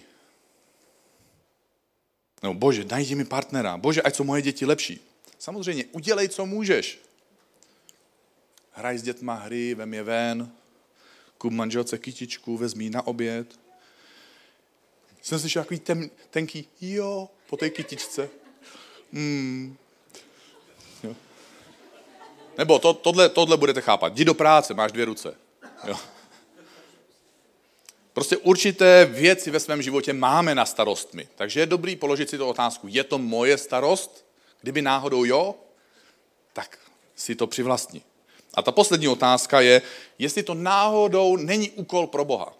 [2.43, 3.77] Nebo bože, najdi mi partnera.
[3.77, 5.01] Bože, ať jsou moje děti lepší.
[5.39, 6.99] Samozřejmě, udělej, co můžeš.
[8.71, 10.51] Hraj s dětma hry, vem je ven,
[11.37, 13.59] kup manželce kytičku, vezmi na oběd.
[15.21, 18.29] Jsem slyšel takový ten, tenký, jo, po té kytičce.
[19.13, 19.77] Hmm.
[21.03, 21.15] Jo.
[22.57, 24.13] Nebo to, tohle, tohle budete chápat.
[24.13, 25.35] Jdi do práce, máš dvě ruce.
[25.87, 25.97] Jo.
[28.13, 31.27] Prostě určité věci ve svém životě máme na starostmi.
[31.35, 34.25] Takže je dobrý položit si tu otázku, je to moje starost?
[34.61, 35.55] Kdyby náhodou jo,
[36.53, 36.77] tak
[37.15, 38.03] si to přivlastní.
[38.53, 39.81] A ta poslední otázka je,
[40.19, 42.53] jestli to náhodou není úkol pro Boha.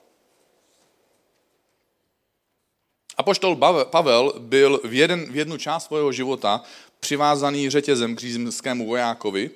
[3.18, 6.64] Apoštol Pavel byl v, jeden, v jednu část svého života
[7.00, 9.52] přivázaný řetězem k římskému vojákovi,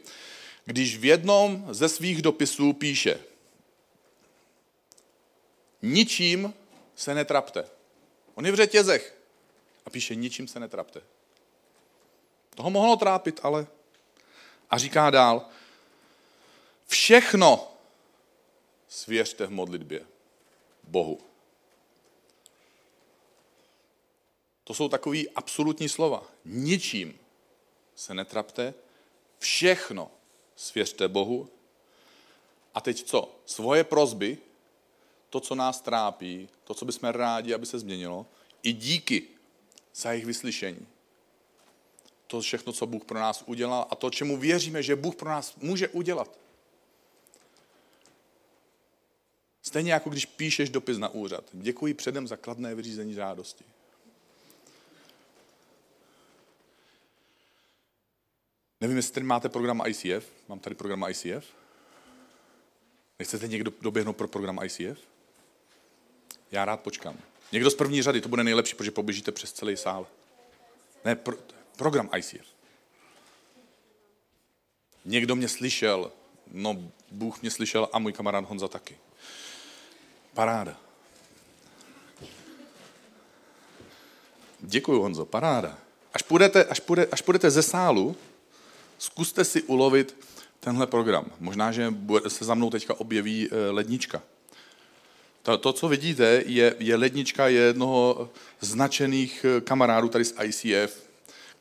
[0.66, 3.20] když v jednom ze svých dopisů píše–
[5.84, 6.54] ničím
[6.96, 7.66] se netrapte.
[8.36, 9.18] On je v řetězech
[9.86, 11.02] a píše, ničím se netrapte.
[12.56, 13.68] Toho mohlo trápit, ale...
[14.70, 15.46] A říká dál,
[16.94, 17.72] všechno
[18.88, 20.06] svěřte v modlitbě
[20.84, 21.20] Bohu.
[24.64, 26.24] To jsou takový absolutní slova.
[26.46, 27.20] Ničím
[27.96, 28.74] se netrapte,
[29.40, 30.12] všechno
[30.56, 31.50] svěřte Bohu.
[32.74, 33.36] A teď co?
[33.46, 34.38] Svoje prozby
[35.30, 38.26] to, co nás trápí, to, co bychom rádi, aby se změnilo,
[38.64, 39.28] i díky
[39.96, 40.88] za jejich vyslyšení.
[42.28, 45.56] To všechno, co Bůh pro nás udělal a to, čemu věříme, že Bůh pro nás
[45.56, 46.43] může udělat.
[49.74, 51.44] Stejně jako když píšeš dopis na úřad.
[51.54, 53.64] Děkuji předem za kladné vyřízení žádosti.
[58.82, 60.32] Nevím, jestli tady máte program ICF.
[60.48, 61.46] Mám tady program ICF.
[63.20, 65.00] Nechcete někdo doběhnout pro program ICF?
[66.52, 67.18] Já rád počkám.
[67.52, 70.08] Někdo z první řady, to bude nejlepší, protože poběžíte přes celý sál.
[71.06, 71.38] Ne, pro,
[71.78, 72.48] program ICF.
[75.06, 76.12] Někdo mě slyšel,
[76.52, 78.98] no Bůh mě slyšel a můj kamarád Honza taky.
[80.34, 80.78] Paráda.
[84.60, 85.78] Děkuji, Honzo, paráda.
[86.14, 88.16] Až půjdete, až, půjde, až půjdete ze sálu,
[88.98, 90.16] zkuste si ulovit
[90.60, 91.26] tenhle program.
[91.40, 91.94] Možná, že
[92.28, 94.22] se za mnou teďka objeví eh, lednička.
[95.44, 101.04] To, to co vidíte, je, je lednička jednoho značených eh, kamarádů tady z ICF,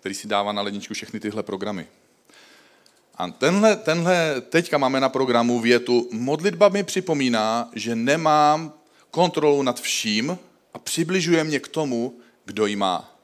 [0.01, 1.87] který si dává na ledničku všechny tyhle programy.
[3.15, 8.73] A tenhle, tenhle teďka máme na programu větu, modlitba mi připomíná, že nemám
[9.11, 10.39] kontrolu nad vším
[10.75, 13.19] a přibližuje mě k tomu, kdo ji má.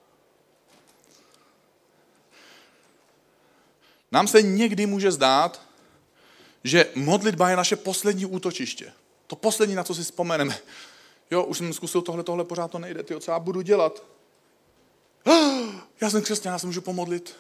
[4.13, 5.63] Nám se někdy může zdát,
[6.65, 8.93] že modlitba je naše poslední útočiště.
[9.27, 10.59] To poslední, na co si vzpomeneme.
[11.31, 13.03] Jo, už jsem zkusil tohle, tohle, pořád to nejde.
[13.03, 14.03] Ty, co já budu dělat?
[16.01, 17.37] Já jsem křesťan, já se můžu pomodlit.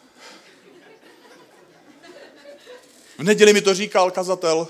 [3.18, 4.68] V neděli mi to říkal kazatel.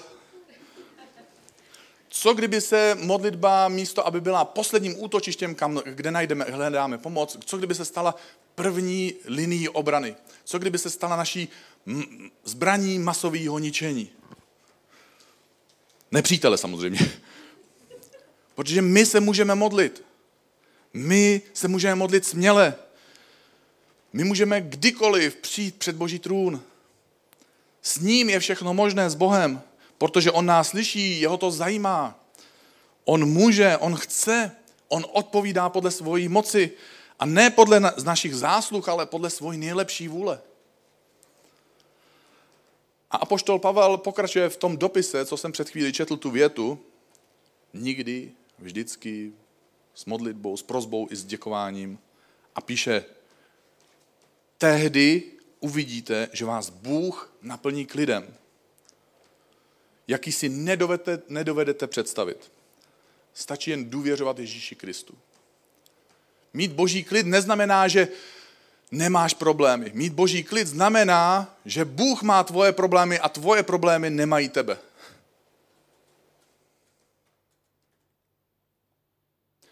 [2.08, 7.58] Co kdyby se modlitba místo, aby byla posledním útočištěm, kam, kde najdeme, hledáme pomoc, co
[7.58, 8.14] kdyby se stala
[8.54, 10.16] první linií obrany?
[10.44, 11.48] Co kdyby se stala naší
[12.44, 14.10] zbraní masového ničení?
[16.10, 17.00] Nepřítele samozřejmě.
[18.54, 20.04] Protože my se můžeme modlit.
[20.92, 22.74] My se můžeme modlit směle.
[24.12, 26.62] My můžeme kdykoliv přijít před Boží trůn.
[27.82, 29.62] S ním je všechno možné, s Bohem,
[29.98, 32.24] protože on nás slyší, jeho to zajímá.
[33.04, 34.56] On může, on chce,
[34.88, 36.70] on odpovídá podle svojí moci
[37.18, 40.40] a ne podle na, z našich zásluh, ale podle svojí nejlepší vůle.
[43.10, 46.78] A apoštol Pavel pokračuje v tom dopise, co jsem před chvíli četl tu větu,
[47.74, 49.32] nikdy, vždycky,
[49.94, 51.98] s modlitbou, s prozbou i s děkováním.
[52.54, 53.04] A píše,
[54.58, 55.22] tehdy
[55.60, 58.34] uvidíte, že vás Bůh naplní klidem,
[60.08, 62.52] jaký si nedovedete, nedovedete představit.
[63.34, 65.18] Stačí jen důvěřovat Ježíši Kristu.
[66.52, 68.08] Mít boží klid neznamená, že
[68.90, 69.90] nemáš problémy.
[69.94, 74.78] Mít boží klid znamená, že Bůh má tvoje problémy a tvoje problémy nemají tebe.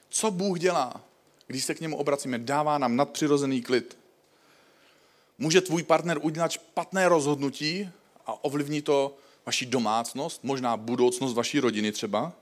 [0.09, 1.01] Co Bůh dělá,
[1.47, 2.39] když se k němu obracíme?
[2.39, 3.99] Dává nám nadpřirozený klid.
[5.39, 7.91] Může tvůj partner udělat špatné rozhodnutí
[8.27, 12.33] a ovlivní to vaši domácnost, možná budoucnost vaší rodiny třeba.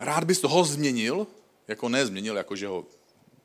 [0.00, 1.26] Rád bys toho změnil,
[1.68, 2.84] jako nezměnil, jako že ho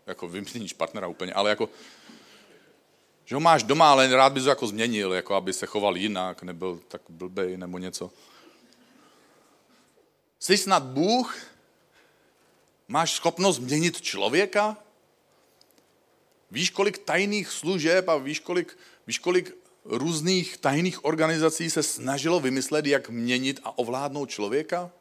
[0.06, 1.69] jako vyměníš partnera úplně, ale jako
[3.26, 6.43] že ho máš doma, ale rád bys ho jako změnil, jako aby se choval jinak,
[6.43, 8.12] nebyl tak blbej nebo něco.
[10.39, 11.38] Jsi snad Bůh?
[12.88, 14.78] Máš schopnost změnit člověka?
[16.53, 22.85] Víš, kolik tajných služeb a víš, kolik, víš, kolik různých tajných organizací se snažilo vymyslet,
[22.85, 24.91] jak měnit a ovládnout člověka?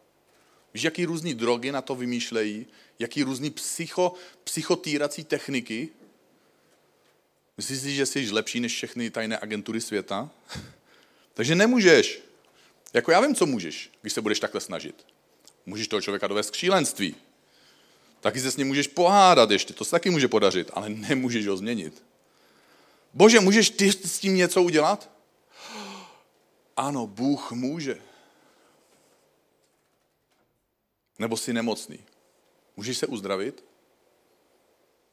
[0.74, 2.66] Víš, jaký různý drogy na to vymýšlejí?
[2.98, 5.88] Jaký různý psycho, psychotýrací techniky?
[7.56, 10.30] Myslíš si, že jsi lepší než všechny tajné agentury světa?
[11.34, 12.22] Takže nemůžeš.
[12.92, 15.06] Jako já vím, co můžeš, když se budeš takhle snažit.
[15.66, 17.16] Můžeš toho člověka dovést k šílenství.
[18.22, 21.56] Taky se s ním můžeš pohádat ještě, to se taky může podařit, ale nemůžeš ho
[21.56, 22.04] změnit.
[23.14, 25.10] Bože, můžeš ty s tím něco udělat?
[26.76, 28.02] Ano, Bůh může.
[31.18, 31.98] Nebo jsi nemocný.
[32.76, 33.64] Můžeš se uzdravit?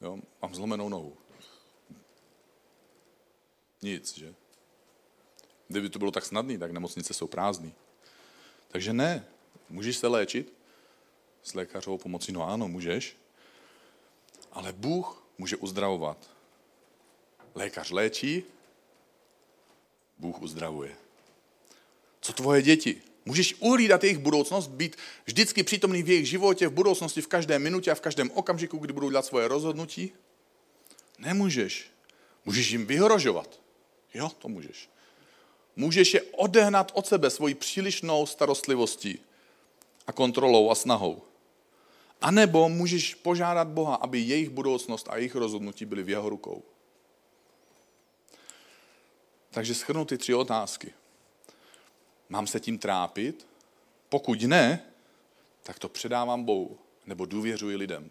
[0.01, 1.17] Jo, mám zlomenou nohu.
[3.81, 4.33] Nic, že?
[5.67, 7.71] Kdyby to bylo tak snadné, tak nemocnice jsou prázdné.
[8.67, 9.25] Takže ne.
[9.69, 10.58] Můžeš se léčit
[11.43, 12.31] s lékařovou pomocí?
[12.31, 13.17] No ano, můžeš.
[14.51, 16.29] Ale Bůh může uzdravovat.
[17.55, 18.43] Lékař léčí,
[20.17, 20.95] Bůh uzdravuje.
[22.21, 23.01] Co tvoje děti?
[23.25, 27.91] Můžeš uhlídat jejich budoucnost, být vždycky přítomný v jejich životě, v budoucnosti, v každé minutě
[27.91, 30.11] a v každém okamžiku, kdy budou dělat svoje rozhodnutí?
[31.19, 31.91] Nemůžeš.
[32.45, 33.59] Můžeš jim vyhrožovat.
[34.13, 34.89] Jo, to můžeš.
[35.75, 39.19] Můžeš je odehnat od sebe svojí přílišnou starostlivostí
[40.07, 41.21] a kontrolou a snahou.
[42.21, 46.63] A nebo můžeš požádat Boha, aby jejich budoucnost a jejich rozhodnutí byly v jeho rukou.
[49.51, 50.93] Takže schrnu ty tři otázky.
[52.29, 53.47] Mám se tím trápit?
[54.09, 54.83] Pokud ne,
[55.63, 58.09] tak to předávám Bohu nebo důvěřuji lidem.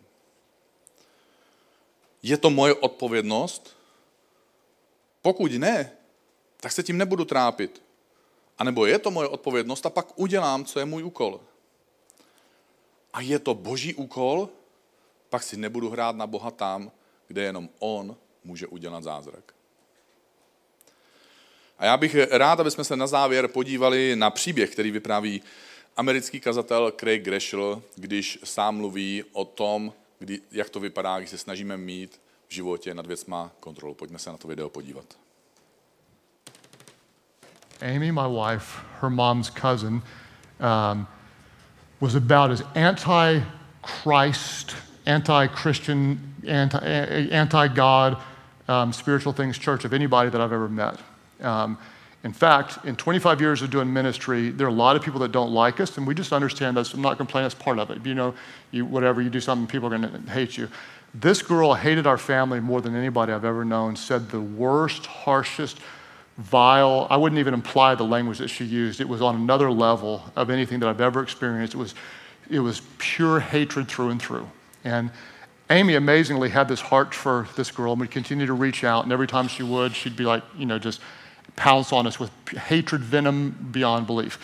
[2.22, 3.76] Je to moje odpovědnost?
[5.22, 5.92] Pokud ne,
[6.56, 7.82] tak se tím nebudu trápit.
[8.58, 11.40] A nebo je to moje odpovědnost a pak udělám, co je můj úkol.
[13.12, 14.48] A je to boží úkol,
[15.30, 16.90] pak si nebudu hrát na Boha tam,
[17.28, 19.54] kde jenom On může udělat zázrak.
[21.78, 25.42] A já bych rád, aby jsme se na závěr podívali na příběh, který vypráví
[25.96, 31.38] americký kazatel Craig Greshel, když sám mluví o tom, kdy, jak to vypadá, když se
[31.38, 33.94] snažíme mít v životě nad věcma kontrolu.
[33.94, 35.04] Pojďme se na to video podívat.
[37.80, 41.06] Amy, my wife, her mom's cousin, um,
[42.00, 43.40] was about as anti
[43.82, 44.74] Christ,
[45.06, 48.18] anti Christian, anti God,
[48.68, 50.98] um, spiritual things church of anybody that I've ever met.
[51.40, 51.78] Um,
[52.24, 55.30] in fact, in 25 years of doing ministry, there are a lot of people that
[55.30, 56.92] don't like us, and we just understand that.
[56.92, 58.04] I'm not complaining, that's part of it.
[58.04, 58.34] You know,
[58.72, 60.68] you, whatever, you do something, people are going to hate you.
[61.14, 65.78] This girl hated our family more than anybody I've ever known, said the worst, harshest,
[66.38, 69.00] vile, I wouldn't even imply the language that she used.
[69.00, 71.74] It was on another level of anything that I've ever experienced.
[71.74, 71.94] It was,
[72.48, 74.48] it was pure hatred through and through.
[74.84, 75.10] And
[75.68, 79.02] Amy amazingly had this heart for this girl and would continue to reach out.
[79.02, 81.00] And every time she would, she'd be like, you know, just
[81.56, 84.38] pounce on us with hatred, venom beyond belief.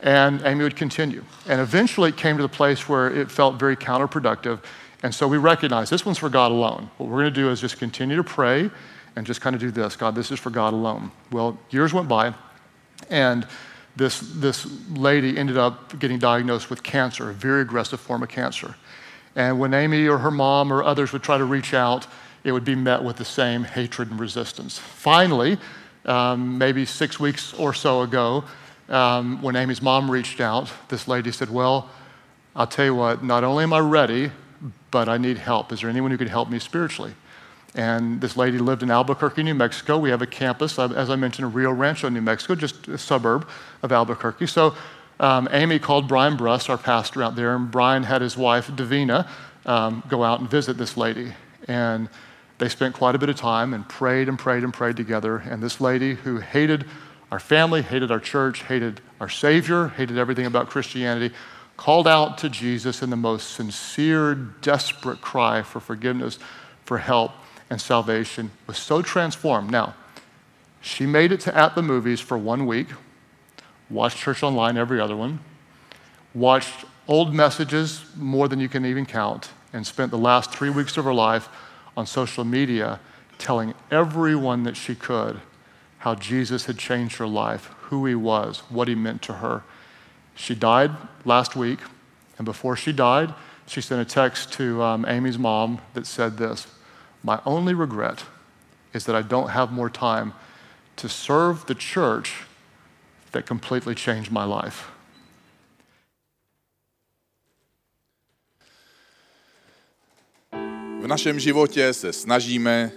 [0.00, 1.24] And Amy would continue.
[1.48, 4.60] And eventually it came to the place where it felt very counterproductive.
[5.02, 6.90] And so we recognized this one's for God alone.
[6.98, 8.70] What we're going to do is just continue to pray
[9.18, 11.10] and just kind of do this God, this is for God alone.
[11.32, 12.34] Well, years went by,
[13.10, 13.46] and
[13.96, 18.76] this, this lady ended up getting diagnosed with cancer, a very aggressive form of cancer.
[19.34, 22.06] And when Amy or her mom or others would try to reach out,
[22.44, 24.78] it would be met with the same hatred and resistance.
[24.78, 25.58] Finally,
[26.04, 28.44] um, maybe six weeks or so ago,
[28.88, 31.90] um, when Amy's mom reached out, this lady said, Well,
[32.54, 34.30] I'll tell you what, not only am I ready,
[34.92, 35.72] but I need help.
[35.72, 37.14] Is there anyone who could help me spiritually?
[37.74, 39.98] And this lady lived in Albuquerque, New Mexico.
[39.98, 42.98] We have a campus, uh, as I mentioned, in Rio Rancho, New Mexico, just a
[42.98, 43.46] suburb
[43.82, 44.46] of Albuquerque.
[44.46, 44.74] So
[45.20, 49.28] um, Amy called Brian Bruss, our pastor out there, and Brian had his wife, Davina,
[49.66, 51.34] um, go out and visit this lady.
[51.66, 52.08] And
[52.58, 55.36] they spent quite a bit of time and prayed and prayed and prayed together.
[55.36, 56.86] And this lady who hated
[57.30, 61.34] our family, hated our church, hated our Savior, hated everything about Christianity,
[61.76, 66.38] called out to Jesus in the most sincere, desperate cry for forgiveness,
[66.84, 67.32] for help,
[67.70, 69.70] and salvation, was so transformed.
[69.70, 69.94] Now,
[70.80, 72.88] she made it to at the movies for one week,
[73.90, 75.40] watched church online every other one,
[76.34, 80.96] watched old messages more than you can even count and spent the last three weeks
[80.96, 81.48] of her life
[81.96, 83.00] on social media
[83.38, 85.40] telling everyone that she could
[85.98, 89.64] how Jesus had changed her life, who he was, what he meant to her.
[90.34, 90.92] She died
[91.24, 91.80] last week,
[92.36, 93.34] and before she died,
[93.66, 96.68] she sent a text to um, Amy's mom that said this
[97.22, 98.24] My only regret
[98.94, 100.32] is that I don't have more time
[100.96, 102.46] to serve the church
[103.32, 104.84] that completely changed my life.
[111.00, 112.90] V našem životě se snažíme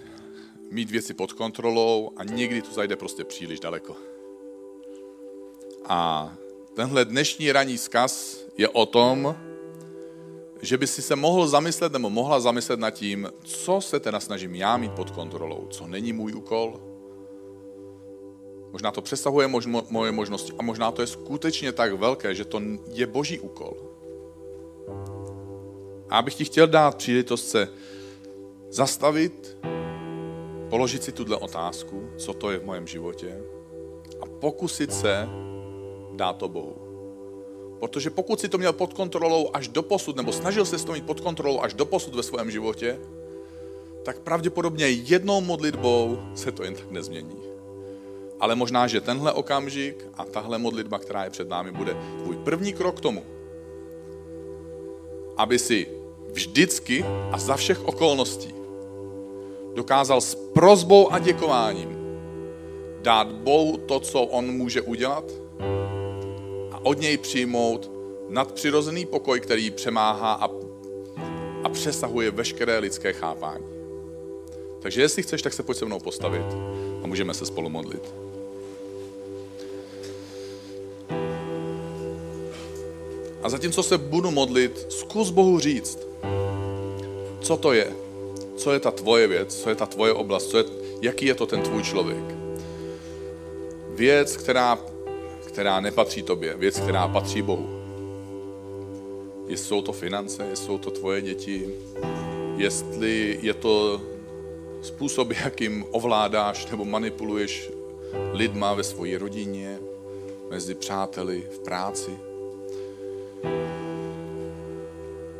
[0.71, 3.97] mít věci pod kontrolou a někdy to zajde prostě příliš daleko.
[5.85, 6.31] A
[6.75, 9.35] tenhle dnešní ranní zkaz je o tom,
[10.61, 14.55] že by si se mohl zamyslet nebo mohla zamyslet nad tím, co se teda snažím
[14.55, 16.81] já mít pod kontrolou, co není můj úkol.
[18.71, 22.61] Možná to přesahuje možno, moje možnosti a možná to je skutečně tak velké, že to
[22.93, 23.77] je boží úkol.
[26.09, 27.67] A abych ti chtěl dát příležitost se
[28.69, 29.57] zastavit,
[30.69, 33.41] položit si tuhle otázku, co to je v mojem životě
[34.21, 35.27] a pokusit se
[36.15, 36.90] dát to Bohu.
[37.81, 41.05] Protože pokud si to měl pod kontrolou až do posud, nebo snažil se to mít
[41.05, 42.99] pod kontrolou až do posud ve svém životě,
[44.03, 47.41] tak pravděpodobně jednou modlitbou se to jen tak nezmění.
[48.39, 52.73] Ale možná, že tenhle okamžik a tahle modlitba, která je před námi, bude tvůj první
[52.73, 53.23] krok k tomu,
[55.37, 55.87] aby si
[56.33, 58.53] vždycky a za všech okolností
[59.73, 61.97] dokázal s prozbou a děkováním
[63.01, 65.25] dát Bohu to, co on může udělat
[66.83, 67.91] od něj přijmout
[68.29, 70.49] nadpřirozený pokoj, který přemáhá a,
[71.63, 73.65] a přesahuje veškeré lidské chápání.
[74.79, 76.45] Takže jestli chceš, tak se pojď se mnou postavit
[77.03, 78.13] a můžeme se spolu modlit.
[83.43, 85.99] A zatímco se budu modlit, zkus Bohu říct,
[87.41, 87.93] co to je,
[88.57, 90.63] co je ta tvoje věc, co je ta tvoje oblast, co je,
[91.01, 92.23] jaký je to ten tvůj člověk.
[93.89, 94.79] Věc, která,
[95.51, 97.69] která nepatří tobě, věc, která patří Bohu.
[99.47, 101.69] Jestli jsou to finance, jestli jsou to tvoje děti,
[102.57, 104.01] jestli je to
[104.81, 107.71] způsob, jakým ovládáš nebo manipuluješ
[108.33, 109.79] lidma ve své rodině,
[110.49, 112.11] mezi přáteli, v práci.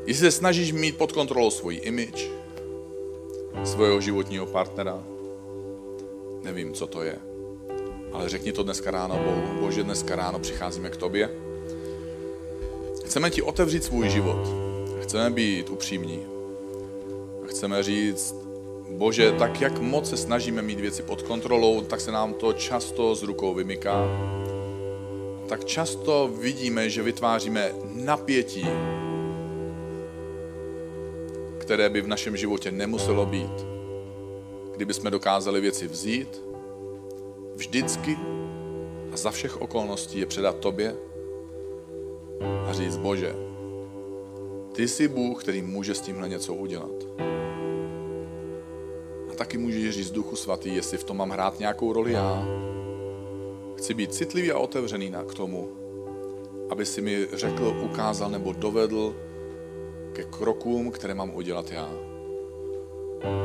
[0.06, 2.30] Jestli se snažíš mít pod kontrolou svůj image,
[3.64, 5.04] svého životního partnera,
[6.44, 7.31] nevím, co to je.
[8.14, 9.62] Ale řekni to dneska ráno Bohu.
[9.62, 11.30] Bože, dneska ráno přicházíme k tobě.
[13.06, 14.48] Chceme ti otevřít svůj život.
[15.02, 16.20] Chceme být upřímní.
[17.46, 18.36] Chceme říct,
[18.90, 23.16] Bože, tak jak moc se snažíme mít věci pod kontrolou, tak se nám to často
[23.16, 24.04] z rukou vymyká.
[25.50, 28.68] Tak často vidíme, že vytváříme napětí
[31.72, 33.66] které by v našem životě nemuselo být.
[34.76, 36.42] Kdyby jsme dokázali věci vzít,
[37.62, 38.18] vždycky
[39.14, 40.96] a za všech okolností je předat tobě
[42.70, 43.36] a říct, Bože,
[44.74, 46.98] ty jsi Bůh, který může s tímhle něco udělat.
[49.32, 52.46] A taky můžeš říct Duchu Svatý, jestli v tom mám hrát nějakou roli já.
[53.78, 55.70] Chci být citlivý a otevřený na k tomu,
[56.70, 59.16] aby si mi řekl, ukázal nebo dovedl,
[60.14, 61.90] ke krokům, které mám udělat já.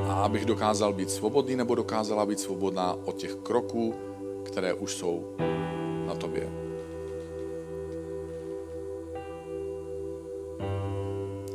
[0.08, 3.94] A abych dokázal být svobodný nebo dokázala být svobodná od těch kroků,
[4.56, 5.24] které už jsou
[6.06, 6.48] na tobě.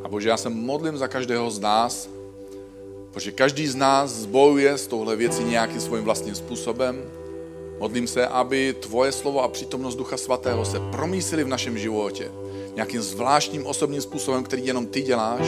[0.03, 2.09] A Bože, já se modlím za každého z nás,
[3.11, 7.01] protože každý z nás zbojuje s touhle věcí nějakým svým vlastním způsobem.
[7.79, 12.31] Modlím se, aby tvoje slovo a přítomnost Ducha Svatého se promísily v našem životě
[12.75, 15.45] nějakým zvláštním osobním způsobem, který jenom ty děláš,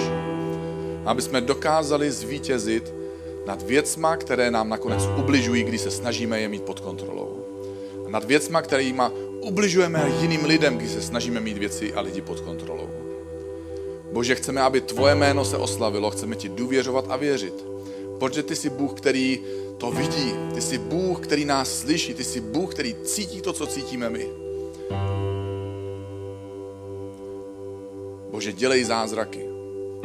[1.05, 2.93] aby jsme dokázali zvítězit
[3.45, 7.42] nad věcma, které nám nakonec ubližují, když se snažíme je mít pod kontrolou.
[8.13, 9.01] Nad věcma, kterými
[9.41, 12.89] ubližujeme jiným lidem, když se snažíme mít věci a lidi pod kontrolou.
[14.11, 17.65] Bože, chceme, aby tvoje jméno se oslavilo, chceme ti důvěřovat a věřit.
[18.19, 19.39] Protože ty jsi Bůh, který
[19.77, 23.67] to vidí, ty jsi Bůh, který nás slyší, ty jsi Bůh, který cítí to, co
[23.67, 24.27] cítíme my.
[28.31, 29.45] Bože, dělej zázraky.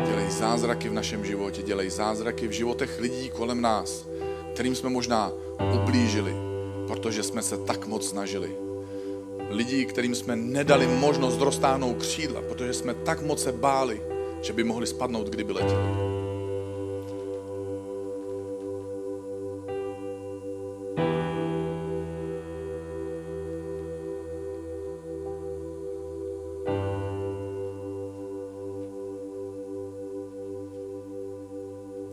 [0.07, 4.09] Dělej zázraky v našem životě, dělej zázraky v životech lidí kolem nás,
[4.55, 5.33] kterým jsme možná
[5.75, 6.48] ublížili,
[6.89, 8.57] protože jsme se tak moc snažili.
[9.51, 14.03] Lidí, kterým jsme nedali možnost roztáhnout křídla, protože jsme tak moc se báli,
[14.43, 16.09] že by mohli spadnout, kdyby letěli.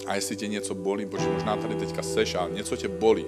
[0.08, 3.26] A jestli tě něco bolí, protože možná tady teďka seš a něco tě bolí,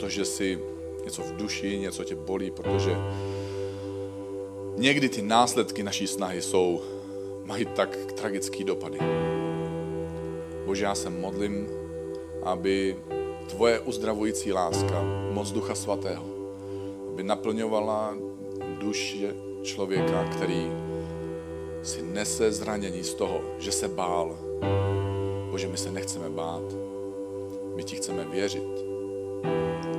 [0.00, 0.58] protože si
[1.04, 2.96] něco v duši, něco tě bolí, protože
[4.76, 6.82] někdy ty následky naší snahy jsou,
[7.44, 8.98] mají tak tragický dopady.
[10.66, 11.68] Bože, já se modlím,
[12.42, 12.96] aby
[13.48, 16.24] tvoje uzdravující láska, moc Ducha Svatého,
[17.12, 18.14] aby naplňovala
[18.78, 20.72] duše člověka, který
[21.82, 24.38] si nese zranění z toho, že se bál.
[25.50, 26.62] Bože, my se nechceme bát.
[27.76, 28.89] My ti chceme věřit,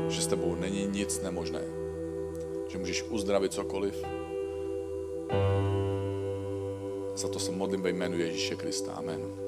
[0.10, 1.62] že s tebou není nic nemožné.
[2.68, 4.04] Že můžeš uzdravit cokoliv.
[7.16, 8.94] Za to se modlím ve jménu Ježíše Krista.
[8.94, 9.41] Amen.